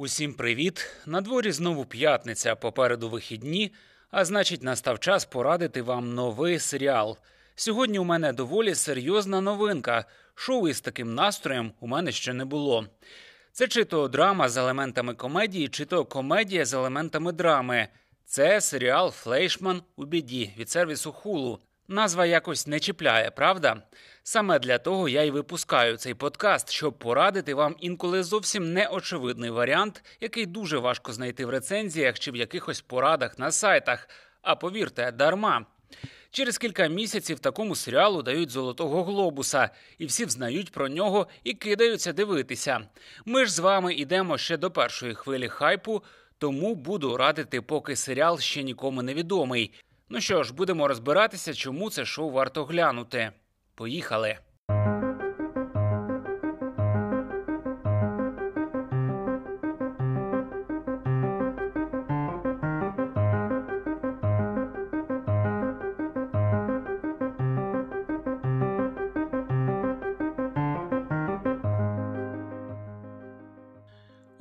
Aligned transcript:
Усім 0.00 0.34
привіт! 0.34 0.86
На 1.06 1.20
дворі 1.20 1.52
знову 1.52 1.84
п'ятниця, 1.84 2.54
попереду 2.54 3.08
вихідні, 3.08 3.72
а 4.10 4.24
значить, 4.24 4.62
настав 4.62 4.98
час 4.98 5.24
порадити 5.24 5.82
вам 5.82 6.14
новий 6.14 6.58
серіал. 6.58 7.18
Сьогодні 7.54 7.98
у 7.98 8.04
мене 8.04 8.32
доволі 8.32 8.74
серйозна 8.74 9.40
новинка. 9.40 10.04
Шоу 10.34 10.68
із 10.68 10.80
таким 10.80 11.14
настроєм 11.14 11.72
у 11.80 11.86
мене 11.86 12.12
ще 12.12 12.32
не 12.32 12.44
було. 12.44 12.86
Це 13.52 13.68
чи 13.68 13.84
то 13.84 14.08
драма 14.08 14.48
з 14.48 14.56
елементами 14.56 15.14
комедії, 15.14 15.68
чи 15.68 15.84
то 15.84 16.04
комедія 16.04 16.64
з 16.64 16.74
елементами 16.74 17.32
драми. 17.32 17.88
Це 18.24 18.60
серіал 18.60 19.10
Флейшман 19.10 19.82
у 19.96 20.04
біді 20.04 20.52
від 20.58 20.70
сервісу 20.70 21.12
Хулу. 21.12 21.58
Назва 21.92 22.26
якось 22.26 22.66
не 22.66 22.80
чіпляє, 22.80 23.30
правда? 23.30 23.82
Саме 24.22 24.58
для 24.58 24.78
того 24.78 25.08
я 25.08 25.22
й 25.22 25.30
випускаю 25.30 25.96
цей 25.96 26.14
подкаст, 26.14 26.70
щоб 26.70 26.98
порадити 26.98 27.54
вам 27.54 27.76
інколи 27.80 28.22
зовсім 28.22 28.72
неочевидний 28.72 29.50
варіант, 29.50 30.04
який 30.20 30.46
дуже 30.46 30.78
важко 30.78 31.12
знайти 31.12 31.46
в 31.46 31.50
рецензіях 31.50 32.18
чи 32.18 32.30
в 32.30 32.36
якихось 32.36 32.80
порадах 32.80 33.38
на 33.38 33.52
сайтах. 33.52 34.08
А 34.42 34.56
повірте, 34.56 35.12
дарма. 35.12 35.66
Через 36.30 36.58
кілька 36.58 36.86
місяців 36.86 37.38
такому 37.38 37.76
серіалу 37.76 38.22
дають 38.22 38.50
золотого 38.50 39.04
глобуса, 39.04 39.70
і 39.98 40.06
всі 40.06 40.24
взнають 40.24 40.72
про 40.72 40.88
нього 40.88 41.26
і 41.44 41.54
кидаються 41.54 42.12
дивитися. 42.12 42.80
Ми 43.24 43.44
ж 43.44 43.52
з 43.52 43.58
вами 43.58 43.94
йдемо 43.94 44.38
ще 44.38 44.56
до 44.56 44.70
першої 44.70 45.14
хвилі 45.14 45.48
хайпу, 45.48 46.02
тому 46.38 46.74
буду 46.74 47.16
радити, 47.16 47.60
поки 47.60 47.96
серіал 47.96 48.38
ще 48.38 48.62
нікому 48.62 49.02
не 49.02 49.14
відомий. 49.14 49.72
Ну 50.12 50.20
що 50.20 50.42
ж, 50.42 50.54
будемо 50.54 50.88
розбиратися, 50.88 51.54
чому 51.54 51.90
це 51.90 52.04
шоу 52.04 52.30
варто 52.30 52.64
глянути. 52.64 53.32
Поїхали. 53.74 54.38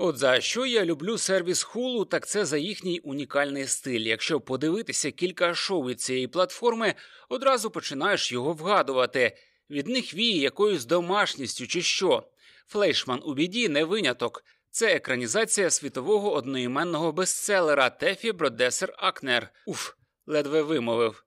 От 0.10 0.18
за 0.18 0.42
що 0.42 0.66
я 0.66 0.86
люблю 0.86 1.18
сервіс 1.18 1.66
Hulu, 1.66 2.06
так 2.06 2.28
це 2.28 2.46
за 2.46 2.58
їхній 2.58 3.00
унікальний 3.00 3.68
стиль. 3.68 4.00
Якщо 4.00 4.42
подивитися 4.42 5.12
кілька 5.12 5.56
шоу 5.56 5.86
від 5.86 6.02
цієї 6.02 6.28
платформи, 6.28 6.96
одразу 7.30 7.70
починаєш 7.70 8.32
його 8.32 8.54
вгадувати. 8.54 9.38
Від 9.70 9.88
них 9.88 10.14
віє 10.14 10.42
якоюсь 10.42 10.86
домашністю 10.86 11.68
чи 11.68 11.82
що. 11.82 12.24
Флейшман 12.68 13.22
у 13.26 13.34
біді 13.34 13.70
не 13.70 13.84
виняток. 13.84 14.44
Це 14.72 14.96
екранізація 14.96 15.70
світового 15.70 16.34
одноіменного 16.34 17.12
бестселера 17.12 17.90
Тефі 17.90 18.32
Бродесер 18.32 18.94
Акнер. 18.98 19.50
Уф, 19.66 19.94
ледве 20.26 20.62
вимовив. 20.62 21.24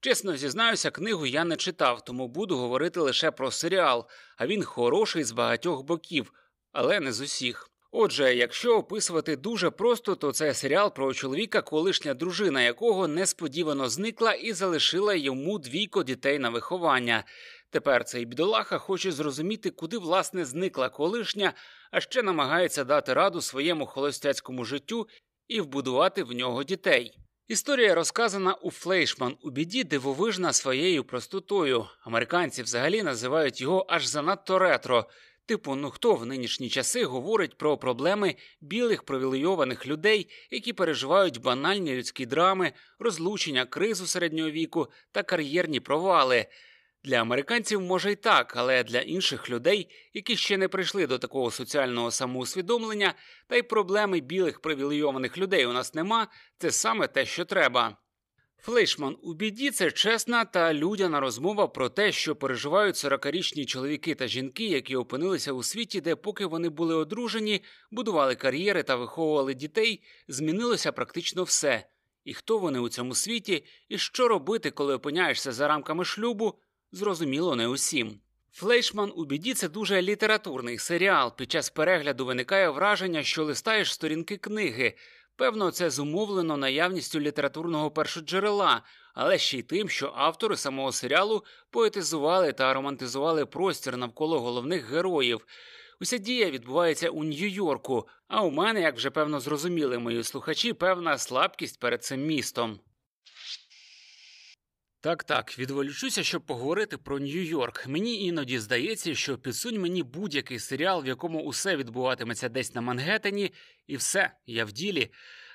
Чесно 0.00 0.36
зізнаюся, 0.36 0.90
книгу 0.90 1.26
я 1.26 1.44
не 1.44 1.56
читав, 1.56 2.04
тому 2.04 2.28
буду 2.28 2.56
говорити 2.56 3.00
лише 3.00 3.30
про 3.30 3.50
серіал, 3.50 4.06
а 4.36 4.46
він 4.46 4.64
хороший 4.64 5.24
з 5.24 5.32
багатьох 5.32 5.82
боків, 5.82 6.32
але 6.72 7.00
не 7.00 7.12
з 7.12 7.20
усіх. 7.20 7.70
Отже, 7.98 8.34
якщо 8.34 8.76
описувати 8.76 9.36
дуже 9.36 9.70
просто, 9.70 10.14
то 10.14 10.32
це 10.32 10.54
серіал 10.54 10.94
про 10.94 11.14
чоловіка, 11.14 11.62
колишня 11.62 12.14
дружина 12.14 12.62
якого 12.62 13.08
несподівано 13.08 13.88
зникла 13.88 14.32
і 14.32 14.52
залишила 14.52 15.14
йому 15.14 15.58
двійко 15.58 16.02
дітей 16.02 16.38
на 16.38 16.50
виховання. 16.50 17.24
Тепер 17.70 18.04
цей 18.04 18.24
бідолаха 18.24 18.78
хоче 18.78 19.12
зрозуміти, 19.12 19.70
куди 19.70 19.98
власне 19.98 20.44
зникла 20.44 20.88
колишня, 20.88 21.52
а 21.90 22.00
ще 22.00 22.22
намагається 22.22 22.84
дати 22.84 23.14
раду 23.14 23.40
своєму 23.40 23.86
холостяцькому 23.86 24.64
життю 24.64 25.08
і 25.48 25.60
вбудувати 25.60 26.22
в 26.22 26.32
нього 26.32 26.64
дітей. 26.64 27.18
Історія 27.48 27.94
розказана 27.94 28.54
у 28.54 28.70
Флейшман 28.70 29.36
у 29.42 29.50
біді 29.50 29.84
дивовижна 29.84 30.52
своєю 30.52 31.04
простотою. 31.04 31.86
Американці 32.04 32.62
взагалі 32.62 33.02
називають 33.02 33.60
його 33.60 33.86
аж 33.88 34.06
занадто 34.06 34.58
ретро. 34.58 35.06
Типу, 35.46 35.74
ну 35.74 35.90
хто 35.90 36.14
в 36.14 36.26
нинішні 36.26 36.68
часи 36.68 37.04
говорить 37.04 37.58
про 37.58 37.78
проблеми 37.78 38.36
білих 38.60 39.02
привілейованих 39.02 39.86
людей, 39.86 40.28
які 40.50 40.72
переживають 40.72 41.40
банальні 41.40 41.94
людські 41.94 42.26
драми, 42.26 42.72
розлучення, 42.98 43.64
кризу 43.64 44.06
середнього 44.06 44.50
віку 44.50 44.88
та 45.12 45.22
кар'єрні 45.22 45.80
провали. 45.80 46.46
Для 47.04 47.16
американців 47.20 47.80
може 47.80 48.12
й 48.12 48.16
так, 48.16 48.52
але 48.56 48.84
для 48.84 49.00
інших 49.00 49.50
людей, 49.50 49.90
які 50.12 50.36
ще 50.36 50.56
не 50.56 50.68
прийшли 50.68 51.06
до 51.06 51.18
такого 51.18 51.50
соціального 51.50 52.10
самоусвідомлення, 52.10 53.14
та 53.48 53.56
й 53.56 53.62
проблеми 53.62 54.20
білих 54.20 54.60
привілейованих 54.60 55.38
людей 55.38 55.66
у 55.66 55.72
нас 55.72 55.94
нема, 55.94 56.28
це 56.58 56.70
саме 56.70 57.06
те, 57.06 57.26
що 57.26 57.44
треба. 57.44 57.96
Флейшман 58.58 59.16
у 59.22 59.34
біді 59.34 59.70
це 59.70 59.90
чесна 59.90 60.44
та 60.44 60.74
людяна 60.74 61.20
розмова 61.20 61.66
про 61.66 61.88
те, 61.88 62.12
що 62.12 62.36
переживають 62.36 62.96
40-річні 62.96 63.64
чоловіки 63.64 64.14
та 64.14 64.26
жінки, 64.26 64.64
які 64.64 64.96
опинилися 64.96 65.52
у 65.52 65.62
світі, 65.62 66.00
де, 66.00 66.16
поки 66.16 66.46
вони 66.46 66.68
були 66.68 66.94
одружені, 66.94 67.62
будували 67.90 68.34
кар'єри 68.34 68.82
та 68.82 68.96
виховували 68.96 69.54
дітей, 69.54 70.02
змінилося 70.28 70.92
практично 70.92 71.42
все. 71.42 71.86
І 72.24 72.34
хто 72.34 72.58
вони 72.58 72.78
у 72.78 72.88
цьому 72.88 73.14
світі, 73.14 73.64
і 73.88 73.98
що 73.98 74.28
робити, 74.28 74.70
коли 74.70 74.94
опиняєшся 74.94 75.52
за 75.52 75.68
рамками 75.68 76.04
шлюбу, 76.04 76.54
зрозуміло 76.92 77.56
не 77.56 77.68
усім. 77.68 78.20
Флейшман 78.52 79.12
у 79.16 79.24
біді 79.24 79.54
це 79.54 79.68
дуже 79.68 80.02
літературний 80.02 80.78
серіал. 80.78 81.36
Під 81.36 81.52
час 81.52 81.70
перегляду 81.70 82.26
виникає 82.26 82.70
враження, 82.70 83.22
що 83.22 83.44
листаєш 83.44 83.92
сторінки 83.92 84.36
книги. 84.36 84.94
Певно, 85.36 85.70
це 85.70 85.90
зумовлено 85.90 86.56
наявністю 86.56 87.20
літературного 87.20 87.90
першоджерела, 87.90 88.82
але 89.14 89.38
ще 89.38 89.58
й 89.58 89.62
тим, 89.62 89.88
що 89.88 90.12
автори 90.16 90.56
самого 90.56 90.92
серіалу 90.92 91.44
поетизували 91.70 92.52
та 92.52 92.74
романтизували 92.74 93.46
простір 93.46 93.96
навколо 93.96 94.40
головних 94.40 94.90
героїв. 94.90 95.46
Уся 96.00 96.18
дія 96.18 96.50
відбувається 96.50 97.10
у 97.10 97.24
Нью-Йорку, 97.24 98.08
а 98.28 98.42
у 98.42 98.50
мене, 98.50 98.80
як 98.80 98.96
вже 98.96 99.10
певно 99.10 99.40
зрозуміли 99.40 99.98
мої 99.98 100.24
слухачі, 100.24 100.72
певна 100.72 101.18
слабкість 101.18 101.80
перед 101.80 102.04
цим 102.04 102.26
містом. 102.26 102.80
Так, 105.00 105.24
так, 105.24 105.58
відволічуся, 105.58 106.22
щоб 106.22 106.46
поговорити 106.46 106.98
про 106.98 107.18
Нью-Йорк. 107.18 107.88
Мені 107.88 108.24
іноді 108.24 108.58
здається, 108.58 109.14
що 109.14 109.38
підсунь 109.38 109.80
мені 109.80 110.02
будь-який 110.02 110.58
серіал, 110.58 111.02
в 111.02 111.06
якому 111.06 111.42
усе 111.42 111.76
відбуватиметься 111.76 112.48
десь 112.48 112.74
на 112.74 112.80
Мангеттені, 112.80 113.52
і 113.86 113.96
все, 113.96 114.30
я 114.46 114.64
в 114.64 114.72
ділі. 114.72 115.10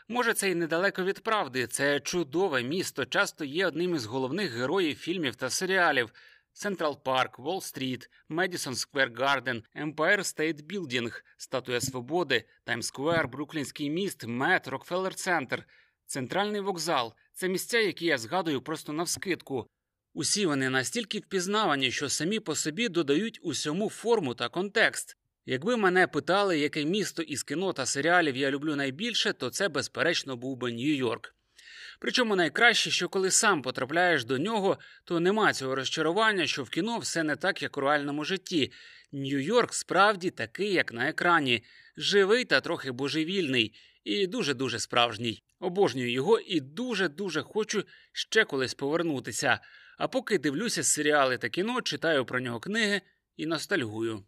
Може, 0.07 0.33
це 0.33 0.51
й 0.51 0.55
недалеко 0.55 1.03
від 1.03 1.19
правди. 1.23 1.67
Це 1.67 1.99
чудове 1.99 2.63
місто, 2.63 3.05
часто 3.05 3.45
є 3.45 3.67
одним 3.67 3.95
із 3.95 4.05
головних 4.05 4.51
героїв 4.51 4.95
фільмів 4.95 5.35
та 5.35 5.49
серіалів. 5.49 6.13
Централ 6.53 7.03
Парк, 7.03 7.39
Уолл-стріт, 7.39 8.09
Медісон 8.29 8.75
Сквер 8.75 9.11
Гарден, 9.15 9.63
Емпайр 9.75 10.25
Стейт 10.25 10.61
Білдінг, 10.61 11.23
Статуя 11.37 11.81
Свободи, 11.81 12.43
Таймс-сквер, 12.65 13.27
Бруклінський 13.27 13.89
міст, 13.89 14.27
Мет, 14.27 14.67
Рокфеллер 14.67 15.15
Центр, 15.15 15.65
Центральний 16.05 16.61
вокзал 16.61 17.15
це 17.41 17.47
місця, 17.47 17.79
які 17.79 18.05
я 18.05 18.17
згадую 18.17 18.61
просто 18.61 18.93
навскидку. 18.93 19.67
Усі 20.13 20.45
вони 20.45 20.69
настільки 20.69 21.19
впізнавані, 21.19 21.91
що 21.91 22.09
самі 22.09 22.39
по 22.39 22.55
собі 22.55 22.89
додають 22.89 23.39
усьому 23.43 23.89
форму 23.89 24.35
та 24.35 24.49
контекст. 24.49 25.17
Якби 25.45 25.77
мене 25.77 26.07
питали, 26.07 26.59
яке 26.59 26.85
місто 26.85 27.21
із 27.21 27.43
кіно 27.43 27.73
та 27.73 27.85
серіалів 27.85 28.37
я 28.37 28.51
люблю 28.51 28.75
найбільше, 28.75 29.33
то 29.33 29.49
це, 29.49 29.69
безперечно, 29.69 30.35
був 30.35 30.57
би 30.57 30.71
Нью-Йорк. 30.71 31.33
Причому 31.99 32.35
найкраще, 32.35 32.91
що 32.91 33.09
коли 33.09 33.31
сам 33.31 33.61
потрапляєш 33.61 34.25
до 34.25 34.37
нього, 34.37 34.77
то 35.03 35.19
нема 35.19 35.53
цього 35.53 35.75
розчарування, 35.75 36.47
що 36.47 36.63
в 36.63 36.69
кіно 36.69 36.97
все 36.97 37.23
не 37.23 37.35
так, 37.35 37.61
як 37.61 37.77
у 37.77 37.81
реальному 37.81 38.23
житті. 38.23 38.71
Нью-Йорк 39.13 39.73
справді 39.73 40.29
такий, 40.29 40.73
як 40.73 40.93
на 40.93 41.09
екрані, 41.09 41.63
живий 41.97 42.45
та 42.45 42.61
трохи 42.61 42.91
божевільний, 42.91 43.73
і 44.03 44.27
дуже 44.27 44.53
дуже 44.53 44.79
справжній. 44.79 45.43
Обожнюю 45.59 46.11
його 46.11 46.39
і 46.39 46.59
дуже 46.59 47.09
дуже 47.09 47.41
хочу 47.41 47.83
ще 48.11 48.45
колись 48.45 48.73
повернутися. 48.73 49.59
А 49.97 50.07
поки 50.07 50.37
дивлюся 50.37 50.83
серіали 50.83 51.37
та 51.37 51.49
кіно, 51.49 51.81
читаю 51.81 52.25
про 52.25 52.39
нього 52.39 52.59
книги 52.59 53.01
і 53.37 53.45
ностальгую. 53.45 54.23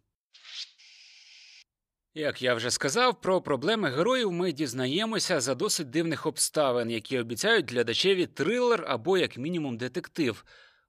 Як 2.16 2.42
я 2.42 2.54
вже 2.54 2.70
сказав, 2.70 3.20
про 3.20 3.42
проблеми 3.42 3.90
героїв 3.90 4.32
ми 4.32 4.52
дізнаємося 4.52 5.40
за 5.40 5.54
досить 5.54 5.90
дивних 5.90 6.26
обставин, 6.26 6.90
які 6.90 7.18
обіцяють 7.18 7.72
глядачеві 7.72 8.26
трилер 8.26 8.84
або, 8.88 9.18
як 9.18 9.36
мінімум, 9.36 9.76
детектив. 9.76 10.44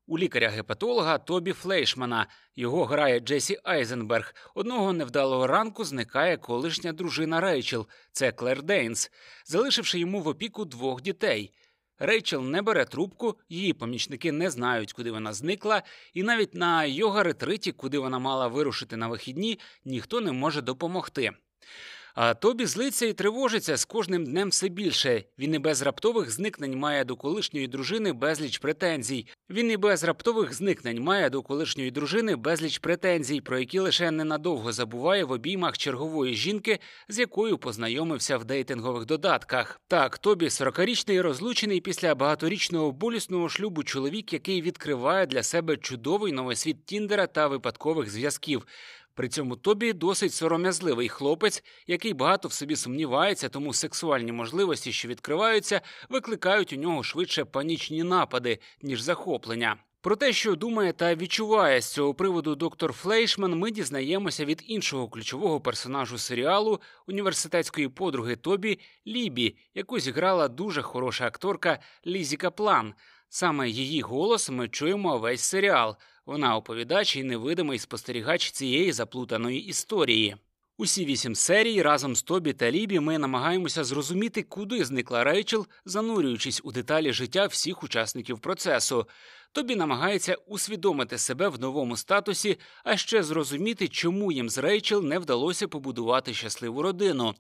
У 0.08 0.20
лікаря-гепатолога 0.20 1.18
Тобі 1.18 1.54
Флейшмана 1.54 2.28
його 2.56 2.86
грає 2.86 3.20
Джесі 3.20 3.60
Айзенберг. 3.64 4.34
Одного 4.56 4.94
невдалого 4.94 5.48
ранку 5.48 5.84
зникає 5.84 6.38
колишня 6.38 6.94
дружина 6.94 7.42
Рейчел, 7.42 7.88
це 8.12 8.32
Клер 8.32 8.64
Дейнс, 8.64 9.12
залишивши 9.46 10.00
йому 10.00 10.22
в 10.22 10.28
опіку 10.28 10.66
двох 10.66 11.02
дітей. 11.02 11.52
Рейчел 12.00 12.44
не 12.44 12.62
бере 12.62 12.86
трубку, 12.86 13.40
її 13.50 13.74
помічники 13.74 14.32
не 14.32 14.50
знають, 14.50 14.94
куди 14.94 15.12
вона 15.12 15.34
зникла, 15.34 15.84
і 16.14 16.24
навіть 16.24 16.56
на 16.56 16.86
йога 16.86 17.24
ретриті, 17.24 17.72
куди 17.72 18.00
вона 18.00 18.20
мала 18.20 18.48
вирушити 18.48 18.98
на 18.98 19.08
вихідні, 19.08 19.60
ніхто 19.86 20.22
не 20.22 20.32
може 20.32 20.62
допомогти. 20.62 21.32
А 22.16 22.34
Тобі 22.34 22.66
злиться 22.66 23.06
і 23.06 23.14
тривожиться 23.14 23.78
з 23.78 23.86
кожним 23.86 24.26
днем 24.26 24.50
все 24.50 24.70
більше. 24.70 25.24
Він 25.40 25.54
і 25.54 25.60
без 25.60 25.82
раптових 25.82 26.32
зникнень 26.32 26.78
має 26.78 27.06
до 27.06 27.16
колишньої 27.16 27.68
дружини 27.68 28.14
безліч 28.14 28.58
претензій. 28.58 29.28
Він 29.50 29.72
і 29.72 29.78
без 29.78 30.04
раптових 30.04 30.54
зникнень 30.54 31.02
має 31.02 31.30
до 31.30 31.42
колишньої 31.42 31.92
дружини 31.92 32.36
безліч 32.36 32.78
претензій, 32.78 33.42
про 33.42 33.60
які 33.60 33.80
лише 33.80 34.12
ненадовго 34.12 34.72
забуває 34.72 35.24
в 35.24 35.32
обіймах 35.32 35.78
чергової 35.78 36.36
жінки, 36.36 36.80
з 37.10 37.20
якою 37.20 37.58
познайомився 37.58 38.38
в 38.38 38.46
дейтингових 38.46 39.06
додатках. 39.06 39.82
Так, 39.88 40.18
Тобі 40.18 40.46
40-річний 40.46 41.22
розлучений 41.22 41.82
після 41.82 42.16
багаторічного 42.16 42.92
болісного 42.92 43.50
шлюбу 43.50 43.84
чоловік, 43.84 44.34
який 44.34 44.62
відкриває 44.62 45.26
для 45.26 45.44
себе 45.44 45.78
чудовий 45.78 46.32
новий 46.32 46.56
світ 46.56 46.86
Тіндера 46.86 47.28
та 47.28 47.48
випадкових 47.48 48.10
зв'язків. 48.10 48.66
При 49.16 49.28
цьому 49.30 49.56
Тобі 49.56 49.94
досить 49.94 50.34
сором'язливий 50.34 51.10
хлопець, 51.10 51.64
який 51.88 52.14
багато 52.14 52.48
в 52.48 52.54
собі 52.54 52.76
сумнівається, 52.76 53.50
тому 53.50 53.74
сексуальні 53.74 54.32
можливості, 54.32 54.92
що 54.92 55.08
відкриваються, 55.08 55.82
викликають 56.10 56.74
у 56.74 56.76
нього 56.76 57.04
швидше 57.04 57.46
панічні 57.46 58.04
напади, 58.04 58.60
ніж 58.82 59.02
захоплення. 59.02 59.78
Про 60.02 60.16
те, 60.16 60.34
що 60.34 60.56
думає 60.56 60.94
та 60.94 61.16
відчуває 61.16 61.82
з 61.82 61.94
цього 61.94 62.14
приводу 62.14 62.56
доктор 62.56 62.94
Флейшман, 62.94 63.56
ми 63.56 63.72
дізнаємося 63.72 64.46
від 64.46 64.64
іншого 64.68 65.08
ключового 65.10 65.62
персонажу 65.62 66.18
серіалу 66.18 66.82
університетської 67.08 67.88
подруги 67.88 68.36
Тобі 68.36 68.80
Лібі, 69.08 69.56
яку 69.76 70.00
зіграла 70.00 70.48
дуже 70.48 70.82
хороша 70.82 71.26
акторка 71.26 71.80
Лізі 72.08 72.38
Каплан. 72.38 72.94
Саме 73.30 73.70
її 73.70 74.02
голос 74.02 74.50
ми 74.50 74.68
чуємо 74.68 75.18
весь 75.18 75.42
серіал. 75.42 75.96
Вона 76.26 76.56
оповідач 76.56 77.16
і 77.16 77.24
невидимий 77.24 77.80
спостерігач 77.80 78.52
цієї 78.52 78.92
заплутаної 78.92 79.66
історії. 79.66 80.36
Усі 80.78 81.06
вісім 81.06 81.36
серій 81.36 81.82
разом 81.82 82.16
з 82.16 82.24
Тобі 82.24 82.54
та 82.54 82.72
Лібі 82.72 83.00
ми 83.00 83.18
намагаємося 83.18 83.84
зрозуміти, 83.84 84.44
куди 84.44 84.86
зникла 84.86 85.24
Рейчел, 85.24 85.68
занурюючись 85.86 86.62
у 86.64 86.72
деталі 86.72 87.14
життя 87.14 87.46
всіх 87.46 87.84
учасників 87.84 88.40
процесу. 88.40 89.08
Тобі 89.56 89.76
намагається 89.76 90.36
усвідомити 90.48 91.18
себе 91.18 91.48
в 91.48 91.60
новому 91.60 91.98
статусі, 91.98 92.60
а 92.84 92.98
ще 92.98 93.24
зрозуміти, 93.24 93.88
чому 93.88 94.32
їм 94.32 94.50
з 94.50 94.58
Рейчел 94.58 95.04
не 95.04 95.20
вдалося 95.20 95.68
побудувати 95.68 96.34
щасливу 96.34 96.82
родину. 96.82 97.34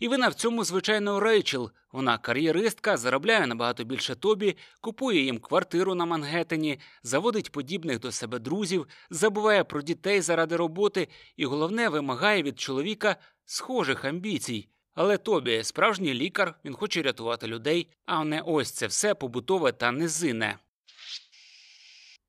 І 0.00 0.08
вина 0.08 0.28
в 0.28 0.34
цьому, 0.34 0.64
звичайно, 0.64 1.20
Рейчел. 1.20 1.70
Вона 1.92 2.18
кар'єристка, 2.18 2.96
заробляє 2.96 3.46
набагато 3.46 3.84
більше 3.84 4.14
тобі, 4.14 4.56
купує 4.80 5.22
їм 5.22 5.38
квартиру 5.38 5.94
на 5.94 6.04
Мангеттені, 6.04 6.78
заводить 7.02 7.52
подібних 7.52 8.00
до 8.00 8.12
себе 8.12 8.38
друзів, 8.38 8.86
забуває 9.10 9.64
про 9.64 9.82
дітей 9.82 10.20
заради 10.20 10.56
роботи 10.56 11.08
і, 11.36 11.44
головне, 11.46 11.88
вимагає 11.88 12.42
від 12.42 12.60
чоловіка 12.60 13.16
схожих 13.44 14.04
амбіцій. 14.04 14.68
Але 14.94 15.18
Тобі 15.18 15.64
справжній 15.64 16.14
лікар, 16.14 16.54
він 16.64 16.74
хоче 16.74 17.02
рятувати 17.02 17.46
людей, 17.46 17.88
а 18.06 18.24
не 18.24 18.40
ось 18.40 18.70
це 18.70 18.86
все 18.86 19.14
побутове 19.14 19.72
та 19.72 19.92
низине. 19.92 20.58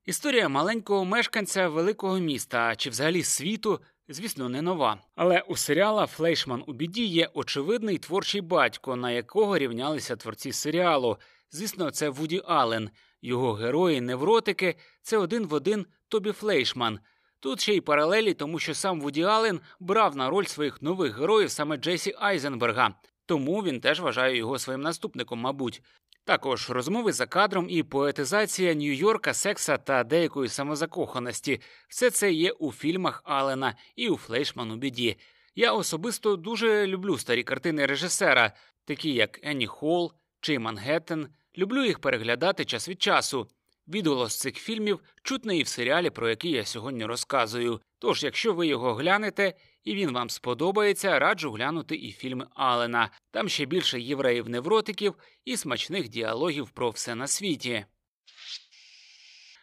Історія 0.06 0.48
маленького 0.48 1.04
мешканця 1.04 1.68
великого 1.68 2.18
міста 2.18 2.76
чи 2.76 2.90
взагалі 2.90 3.22
світу, 3.22 3.80
звісно, 4.08 4.48
не 4.48 4.62
нова. 4.62 4.98
Але 5.14 5.40
у 5.40 5.56
серіала 5.56 6.06
Флейшман 6.06 6.64
у 6.66 6.72
біді 6.72 7.04
є 7.04 7.30
очевидний 7.34 7.98
творчий 7.98 8.40
батько, 8.40 8.96
на 8.96 9.10
якого 9.10 9.58
рівнялися 9.58 10.16
творці 10.16 10.52
серіалу. 10.52 11.16
Звісно, 11.50 11.90
це 11.90 12.08
Вуді 12.08 12.42
Аллен. 12.46 12.90
Його 13.22 13.52
герої, 13.52 14.00
невротики 14.00 14.76
це 15.02 15.16
один 15.18 15.46
в 15.46 15.54
один 15.54 15.86
Тобі 16.08 16.32
Флейшман. 16.32 16.98
Тут 17.40 17.60
ще 17.60 17.74
й 17.74 17.80
паралелі, 17.80 18.34
тому 18.34 18.58
що 18.58 18.74
сам 18.74 19.00
Вуді 19.00 19.22
Аллен 19.22 19.60
брав 19.80 20.16
на 20.16 20.30
роль 20.30 20.44
своїх 20.44 20.82
нових 20.82 21.18
героїв 21.18 21.50
саме 21.50 21.76
Джесі 21.76 22.14
Айзенберга, 22.18 22.94
тому 23.26 23.62
він 23.62 23.80
теж 23.80 24.00
вважає 24.00 24.36
його 24.36 24.58
своїм 24.58 24.80
наступником, 24.80 25.40
мабуть. 25.40 25.82
Також 26.26 26.70
розмови 26.70 27.12
за 27.12 27.26
кадром 27.26 27.66
і 27.70 27.82
поетизація 27.82 28.74
Нью-Йорка, 28.74 29.34
секса 29.34 29.76
та 29.78 30.04
деякої 30.04 30.48
самозакоханості 30.48 31.60
все 31.88 32.10
це 32.10 32.32
є 32.32 32.50
у 32.50 32.72
фільмах 32.72 33.22
Алена 33.24 33.76
і 33.96 34.08
у 34.08 34.16
Флейшман 34.16 34.70
у 34.70 34.76
біді. 34.76 35.16
Я 35.54 35.72
особисто 35.72 36.36
дуже 36.36 36.86
люблю 36.86 37.18
старі 37.18 37.42
картини 37.42 37.86
режисера, 37.86 38.52
такі 38.84 39.12
як 39.12 39.40
Енні 39.42 39.66
Холл 39.66 40.12
чи 40.40 40.58
Мангеттен. 40.58 41.28
Люблю 41.58 41.84
їх 41.84 41.98
переглядати 41.98 42.64
час 42.64 42.88
від 42.88 43.02
часу. 43.02 43.48
Відголос 43.88 44.40
цих 44.40 44.56
фільмів 44.56 45.00
чутний 45.22 45.60
і 45.60 45.62
в 45.62 45.68
серіалі, 45.68 46.10
про 46.10 46.28
який 46.28 46.50
я 46.50 46.64
сьогодні 46.64 47.04
розказую. 47.04 47.80
Тож, 47.98 48.24
якщо 48.24 48.52
ви 48.52 48.66
його 48.66 48.94
глянете 48.94 49.54
і 49.86 49.94
він 49.94 50.12
вам 50.12 50.30
сподобається, 50.30 51.18
раджу 51.18 51.52
глянути 51.52 51.96
і 51.96 52.12
фільм 52.12 52.46
Алена. 52.54 53.10
Там 53.30 53.48
ще 53.48 53.64
більше 53.64 54.00
євреїв-невротиків 54.00 55.14
і 55.44 55.56
смачних 55.56 56.08
діалогів 56.08 56.70
про 56.70 56.90
все 56.90 57.14
на 57.14 57.26
світі. 57.26 57.84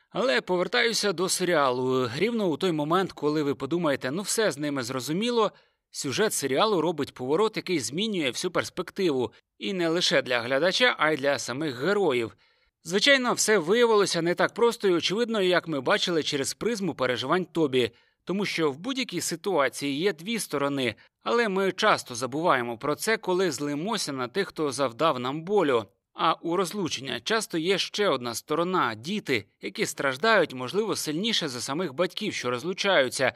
Але 0.10 0.42
повертаюся 0.42 1.14
до 1.14 1.30
серіалу. 1.30 2.10
Рівно 2.16 2.48
у 2.48 2.58
той 2.58 2.72
момент, 2.72 3.12
коли 3.12 3.44
ви 3.44 3.56
подумаєте, 3.56 4.12
ну 4.12 4.22
все 4.22 4.52
з 4.52 4.58
ними 4.58 4.84
зрозуміло. 4.84 5.52
Сюжет 5.92 6.34
серіалу 6.34 6.82
робить 6.82 7.14
поворот, 7.14 7.58
який 7.58 7.80
змінює 7.80 8.30
всю 8.30 8.52
перспективу, 8.52 9.32
і 9.58 9.74
не 9.74 9.90
лише 9.90 10.22
для 10.22 10.42
глядача, 10.42 10.96
а 11.00 11.12
й 11.12 11.18
для 11.18 11.40
самих 11.40 11.76
героїв. 11.76 12.36
Звичайно, 12.84 13.34
все 13.34 13.58
виявилося 13.58 14.22
не 14.22 14.36
так 14.36 14.54
просто 14.54 14.88
і 14.88 14.94
очевидно, 14.94 15.42
як 15.42 15.68
ми 15.68 15.82
бачили 15.82 16.24
через 16.24 16.54
призму 16.54 16.96
переживань 16.96 17.46
Тобі, 17.46 17.92
тому 18.26 18.46
що 18.46 18.72
в 18.72 18.78
будь-якій 18.78 19.22
ситуації 19.22 20.00
є 20.00 20.14
дві 20.14 20.40
сторони, 20.40 20.96
але 21.24 21.50
ми 21.50 21.72
часто 21.72 22.16
забуваємо 22.16 22.78
про 22.78 22.96
це, 22.96 23.18
коли 23.18 23.52
злимося 23.52 24.14
на 24.14 24.28
тих, 24.28 24.48
хто 24.48 24.72
завдав 24.72 25.20
нам 25.20 25.42
болю. 25.42 25.86
А 26.14 26.34
у 26.34 26.56
розлучення 26.56 27.20
часто 27.20 27.58
є 27.58 27.78
ще 27.78 28.10
одна 28.10 28.34
сторона 28.34 28.96
діти, 28.96 29.46
які 29.62 29.86
страждають, 29.86 30.54
можливо, 30.54 30.96
сильніше 30.96 31.48
за 31.48 31.62
самих 31.62 31.94
батьків, 31.94 32.34
що 32.34 32.50
розлучаються. 32.50 33.34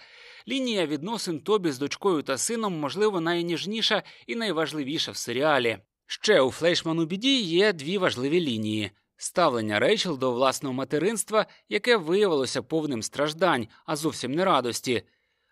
Лінія 0.47 0.85
відносин 0.85 1.39
Тобі 1.39 1.71
з 1.71 1.79
дочкою 1.79 2.21
та 2.21 2.37
сином, 2.37 2.79
можливо, 2.79 3.21
найніжніша 3.21 4.03
і 4.27 4.35
найважливіша 4.35 5.11
в 5.11 5.17
серіалі. 5.17 5.77
Ще 6.07 6.41
у 6.41 6.51
Флейшману 6.51 7.05
біді 7.05 7.41
є 7.41 7.73
дві 7.73 7.97
важливі 7.97 8.41
лінії. 8.41 8.91
Ставлення 9.17 9.79
Рейчел 9.79 10.17
до 10.17 10.31
власного 10.31 10.73
материнства, 10.73 11.45
яке 11.69 11.97
виявилося 11.97 12.61
повним 12.61 13.03
страждань, 13.03 13.67
а 13.85 13.95
зовсім 13.95 14.31
не 14.31 14.45
радості, 14.45 15.03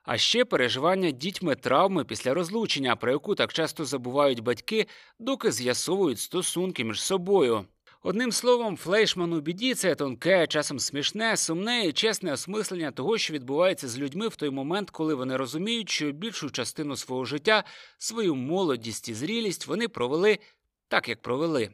а 0.04 0.18
ще 0.18 0.46
переживання 0.46 1.12
дітьми 1.12 1.56
травми 1.56 2.04
після 2.04 2.34
розлучення, 2.34 2.96
про 2.96 3.12
яку 3.12 3.36
так 3.36 3.54
часто 3.54 3.86
забувають 3.86 4.40
батьки, 4.40 4.88
доки 5.20 5.52
з'ясовують 5.52 6.20
стосунки 6.20 6.84
між 6.84 7.02
собою. 7.02 7.66
Одним 8.08 8.32
словом, 8.32 8.78
флейшман 8.78 9.34
у 9.34 9.42
біді 9.42 9.74
це 9.74 9.96
тонке, 9.96 10.48
часом 10.48 10.80
смішне, 10.80 11.38
сумне 11.38 11.86
і 11.86 11.94
чесне 11.94 12.34
осмислення 12.34 12.92
того, 12.92 13.18
що 13.18 13.34
відбувається 13.34 13.88
з 13.88 14.00
людьми 14.00 14.28
в 14.28 14.36
той 14.36 14.50
момент, 14.50 14.90
коли 14.90 15.16
вони 15.16 15.38
розуміють, 15.38 15.90
що 15.90 16.12
більшу 16.12 16.52
частину 16.52 16.96
свого 16.96 17.26
життя, 17.26 17.64
свою 17.98 18.36
молодість 18.36 19.10
і 19.10 19.14
зрілість 19.14 19.68
вони 19.68 19.88
провели 19.88 20.40
так, 20.88 21.10
як 21.10 21.22
провели. 21.22 21.70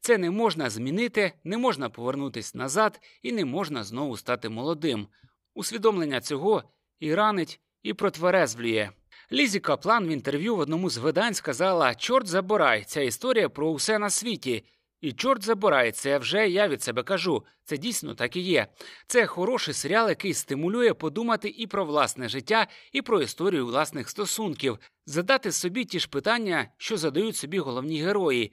Це 0.00 0.18
не 0.18 0.30
можна 0.30 0.70
змінити, 0.70 1.32
не 1.44 1.58
можна 1.58 1.90
повернутися 1.90 2.58
назад 2.58 3.00
і 3.22 3.32
не 3.32 3.44
можна 3.44 3.84
знову 3.84 4.16
стати 4.16 4.48
молодим. 4.48 5.08
Усвідомлення 5.54 6.20
цього 6.20 6.62
і 7.00 7.14
ранить, 7.14 7.60
і 7.82 7.94
протверезвлює. 7.94 8.90
Лізі 9.32 9.60
Каплан 9.60 10.06
в 10.06 10.10
інтерв'ю 10.10 10.56
в 10.56 10.58
одному 10.58 10.90
з 10.90 10.96
видань 10.96 11.34
сказала: 11.34 11.94
Чорт 11.94 12.26
забирай, 12.26 12.84
ця 12.84 13.00
історія 13.00 13.48
про 13.48 13.70
усе 13.70 13.98
на 13.98 14.10
світі. 14.10 14.64
І 15.00 15.12
чорт 15.12 15.44
забирай, 15.44 15.92
це 15.92 16.18
вже 16.18 16.48
я 16.48 16.68
від 16.68 16.82
себе 16.82 17.02
кажу. 17.02 17.44
Це 17.64 17.76
дійсно 17.76 18.14
так 18.14 18.36
і 18.36 18.40
є. 18.40 18.66
Це 19.06 19.26
хороший 19.26 19.74
серіал, 19.74 20.08
який 20.08 20.34
стимулює 20.34 20.94
подумати 20.94 21.48
і 21.48 21.66
про 21.66 21.84
власне 21.84 22.28
життя, 22.28 22.66
і 22.92 23.02
про 23.02 23.22
історію 23.22 23.66
власних 23.66 24.10
стосунків, 24.10 24.78
задати 25.06 25.52
собі 25.52 25.84
ті 25.84 26.00
ж 26.00 26.08
питання, 26.08 26.68
що 26.78 26.96
задають 26.96 27.36
собі 27.36 27.58
головні 27.58 28.02
герої. 28.02 28.52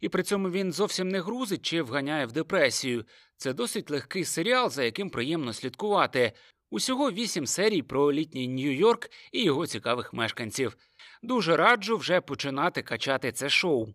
І 0.00 0.08
при 0.08 0.22
цьому 0.22 0.50
він 0.50 0.72
зовсім 0.72 1.08
не 1.08 1.20
грузить 1.20 1.62
чи 1.62 1.82
вганяє 1.82 2.26
в 2.26 2.32
депресію. 2.32 3.04
Це 3.36 3.52
досить 3.52 3.90
легкий 3.90 4.24
серіал, 4.24 4.70
за 4.70 4.84
яким 4.84 5.10
приємно 5.10 5.52
слідкувати. 5.52 6.32
Усього 6.70 7.10
вісім 7.10 7.46
серій 7.46 7.82
про 7.82 8.12
літній 8.12 8.48
Нью-Йорк 8.48 9.10
і 9.32 9.44
його 9.44 9.66
цікавих 9.66 10.12
мешканців. 10.12 10.76
Дуже 11.22 11.56
раджу 11.56 11.96
вже 11.96 12.20
починати 12.20 12.82
качати 12.82 13.32
це 13.32 13.48
шоу. 13.48 13.86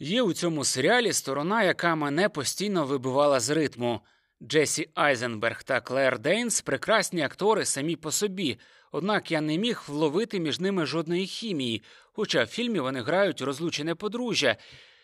Є 0.00 0.22
у 0.22 0.32
цьому 0.32 0.64
серіалі 0.64 1.12
сторона, 1.12 1.62
яка 1.62 1.94
мене 1.94 2.28
постійно 2.28 2.86
вибивала 2.86 3.40
з 3.40 3.50
ритму. 3.50 4.00
Джесі 4.42 4.90
Айзенберг 4.94 5.62
та 5.62 5.80
Клер 5.80 6.18
Дейнс 6.18 6.60
прекрасні 6.60 7.22
актори 7.22 7.64
самі 7.64 7.96
по 7.96 8.10
собі, 8.10 8.58
однак 8.92 9.30
я 9.30 9.40
не 9.40 9.58
міг 9.58 9.82
вловити 9.88 10.40
між 10.40 10.60
ними 10.60 10.86
жодної 10.86 11.26
хімії, 11.26 11.82
хоча 12.12 12.44
в 12.44 12.46
фільмі 12.46 12.80
вони 12.80 13.02
грають 13.02 13.40
розлучене 13.40 13.94
подружжя. 13.94 14.56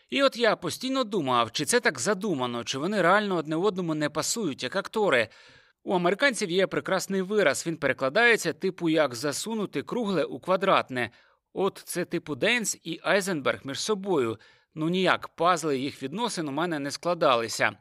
І 0.09 0.23
от 0.23 0.37
я 0.37 0.55
постійно 0.55 1.03
думав, 1.03 1.51
чи 1.51 1.65
це 1.65 1.79
так 1.79 1.99
задумано, 1.99 2.63
чи 2.63 2.77
вони 2.77 3.01
реально 3.01 3.35
одне 3.35 3.55
одному 3.55 3.95
не 3.95 4.09
пасують 4.09 4.63
як 4.63 4.75
актори. 4.75 5.27
У 5.83 5.93
американців 5.93 6.51
є 6.51 6.67
прекрасний 6.67 7.21
вираз. 7.21 7.67
Він 7.67 7.77
перекладається, 7.77 8.53
типу, 8.53 8.89
як 8.89 9.15
засунути 9.15 9.83
кругле 9.83 10.23
у 10.23 10.39
квадратне. 10.39 11.09
От 11.53 11.81
це 11.85 12.05
типу 12.05 12.35
Денс 12.35 12.77
і 12.83 12.99
Айзенберг 13.03 13.59
між 13.63 13.79
собою. 13.79 14.37
Ну 14.75 14.89
ніяк 14.89 15.27
пазли 15.27 15.77
їх 15.77 16.03
відносин 16.03 16.47
у 16.47 16.51
мене 16.51 16.79
не 16.79 16.91
складалися. 16.91 17.71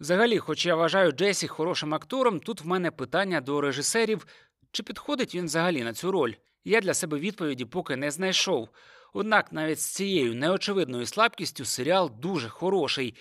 Взагалі, 0.00 0.38
хоч 0.38 0.66
я 0.66 0.74
вважаю 0.74 1.12
Джесі 1.12 1.48
хорошим 1.48 1.94
актором, 1.94 2.40
тут 2.40 2.60
в 2.60 2.66
мене 2.66 2.90
питання 2.90 3.40
до 3.40 3.60
режисерів, 3.60 4.26
чи 4.72 4.82
підходить 4.82 5.34
він 5.34 5.44
взагалі 5.44 5.82
на 5.82 5.92
цю 5.92 6.12
роль. 6.12 6.34
Я 6.64 6.80
для 6.80 6.94
себе 6.94 7.18
відповіді 7.18 7.64
поки 7.64 7.96
не 7.96 8.10
знайшов. 8.10 8.68
Однак 9.12 9.52
навіть 9.52 9.80
з 9.80 9.86
цією 9.86 10.34
неочевидною 10.34 11.06
слабкістю 11.06 11.64
серіал 11.64 12.10
дуже 12.20 12.48
хороший. 12.48 13.14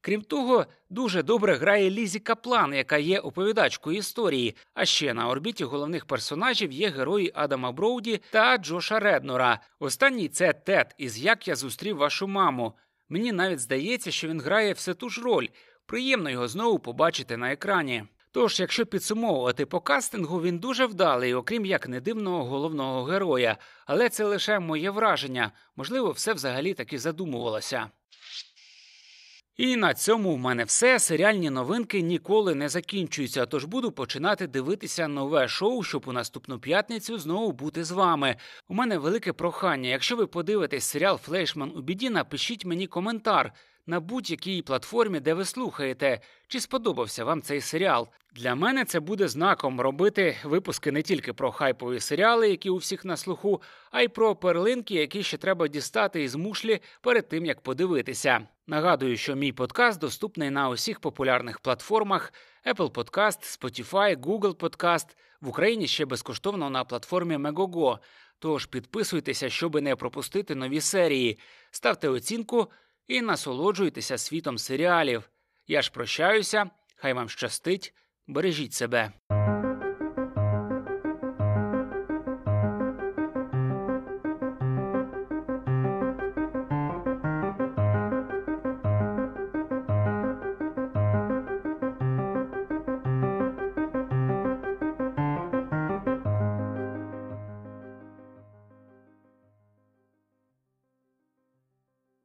Крім 0.00 0.22
того, 0.22 0.66
дуже 0.90 1.22
добре 1.22 1.56
грає 1.56 1.90
Лізі 1.90 2.18
Каплан, 2.18 2.74
яка 2.74 2.96
є 2.98 3.18
оповідачкою 3.18 3.98
історії. 3.98 4.56
А 4.74 4.84
ще 4.84 5.14
на 5.14 5.28
орбіті 5.28 5.64
головних 5.64 6.06
персонажів 6.06 6.72
є 6.72 6.88
герої 6.88 7.32
Адама 7.34 7.72
Броуді 7.72 8.20
та 8.30 8.56
Джоша 8.56 8.98
Реднора. 8.98 9.60
Останній 9.78 10.28
це 10.28 10.52
Тед 10.52 10.94
із 10.98 11.18
Як 11.18 11.48
я 11.48 11.56
зустрів 11.56 11.96
вашу 11.96 12.26
маму. 12.26 12.72
Мені 13.08 13.32
навіть 13.32 13.60
здається, 13.60 14.10
що 14.10 14.28
він 14.28 14.40
грає 14.40 14.72
все 14.72 14.94
ту 14.94 15.08
ж 15.08 15.20
роль. 15.22 15.48
Приємно 15.86 16.30
його 16.30 16.48
знову 16.48 16.78
побачити 16.78 17.36
на 17.36 17.52
екрані. 17.52 18.04
Тож, 18.32 18.60
якщо 18.60 18.86
підсумовувати 18.86 19.66
по 19.66 19.80
кастингу, 19.80 20.42
він 20.42 20.58
дуже 20.58 20.86
вдалий, 20.86 21.34
окрім 21.34 21.64
як 21.64 21.88
не 21.88 22.00
дивного 22.00 22.44
головного 22.44 23.04
героя. 23.04 23.56
Але 23.86 24.08
це 24.08 24.24
лише 24.24 24.58
моє 24.58 24.90
враження. 24.90 25.52
Можливо, 25.76 26.10
все 26.10 26.32
взагалі 26.32 26.74
таки 26.74 26.98
задумувалося. 26.98 27.90
І 29.58 29.76
на 29.76 29.94
цьому 29.94 30.34
в 30.34 30.38
мене 30.38 30.64
все. 30.64 30.98
Серіальні 30.98 31.50
новинки 31.50 32.00
ніколи 32.00 32.54
не 32.54 32.68
закінчуються. 32.68 33.46
Тож 33.46 33.64
буду 33.64 33.92
починати 33.92 34.46
дивитися 34.46 35.08
нове 35.08 35.48
шоу, 35.48 35.82
щоб 35.82 36.04
у 36.06 36.12
наступну 36.12 36.58
п'ятницю 36.58 37.18
знову 37.18 37.52
бути 37.52 37.84
з 37.84 37.90
вами. 37.90 38.36
У 38.68 38.74
мене 38.74 38.98
велике 38.98 39.32
прохання. 39.32 39.88
Якщо 39.88 40.16
ви 40.16 40.26
подивитесь 40.26 40.84
серіал 40.84 41.18
Флешман 41.18 41.72
у 41.76 41.80
біді, 41.80 42.10
напишіть 42.10 42.64
мені 42.64 42.86
коментар 42.86 43.52
на 43.88 44.00
будь-якій 44.00 44.62
платформі, 44.62 45.20
де 45.20 45.34
ви 45.34 45.44
слухаєте, 45.44 46.20
чи 46.48 46.60
сподобався 46.60 47.24
вам 47.24 47.42
цей 47.42 47.60
серіал. 47.60 48.08
Для 48.32 48.54
мене 48.54 48.84
це 48.84 49.00
буде 49.00 49.28
знаком 49.28 49.80
робити 49.80 50.36
випуски 50.44 50.92
не 50.92 51.02
тільки 51.02 51.32
про 51.32 51.52
хайпові 51.52 52.00
серіали, 52.00 52.50
які 52.50 52.70
у 52.70 52.76
всіх 52.76 53.04
на 53.04 53.16
слуху, 53.16 53.62
а 53.90 54.02
й 54.02 54.08
про 54.08 54.36
перлинки, 54.36 54.94
які 54.94 55.22
ще 55.22 55.36
треба 55.36 55.68
дістати 55.68 56.22
із 56.22 56.34
мушлі 56.34 56.80
перед 57.00 57.28
тим 57.28 57.46
як 57.46 57.60
подивитися. 57.60 58.40
Нагадую, 58.66 59.16
що 59.16 59.34
мій 59.34 59.52
подкаст 59.52 60.00
доступний 60.00 60.50
на 60.50 60.68
усіх 60.68 61.00
популярних 61.00 61.60
платформах: 61.60 62.32
Apple 62.66 62.90
Podcast, 62.90 63.60
Spotify, 63.60 64.16
Google 64.16 64.54
Podcast, 64.54 65.06
в 65.40 65.48
Україні 65.48 65.86
ще 65.86 66.04
безкоштовно 66.04 66.70
на 66.70 66.84
платформі 66.84 67.36
Megogo. 67.36 67.98
Тож 68.38 68.66
підписуйтеся, 68.66 69.50
щоб 69.50 69.82
не 69.82 69.96
пропустити 69.96 70.54
нові 70.54 70.80
серії, 70.80 71.38
ставте 71.70 72.08
оцінку 72.08 72.70
і 73.08 73.22
насолоджуйтеся 73.22 74.18
світом 74.18 74.58
серіалів. 74.58 75.30
Я 75.66 75.82
ж 75.82 75.90
прощаюся, 75.90 76.70
хай 76.96 77.12
вам 77.12 77.28
щастить, 77.28 77.94
бережіть 78.26 78.72
себе. 78.74 79.12